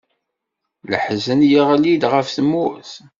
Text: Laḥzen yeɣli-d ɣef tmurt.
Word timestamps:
Laḥzen 0.91 1.39
yeɣli-d 1.51 2.03
ɣef 2.13 2.27
tmurt. 2.35 2.93